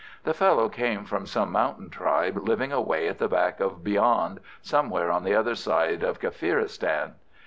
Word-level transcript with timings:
The 0.23 0.33
fellow 0.33 0.67
came 0.67 1.05
from 1.05 1.27
some 1.27 1.51
mountain 1.51 1.91
tribe 1.91 2.35
living 2.35 2.71
away 2.73 3.07
at 3.07 3.19
the 3.19 3.27
back 3.27 3.59
of 3.59 3.83
beyond 3.83 4.39
somewhere 4.59 5.11
on 5.11 5.23
the 5.23 5.35
other 5.35 5.53
side 5.53 6.01
of 6.01 6.19
Kaffiristan. 6.19 7.13